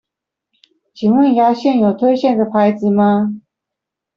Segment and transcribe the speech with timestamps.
[0.95, 3.35] 請問牙線有推薦的牌子嗎？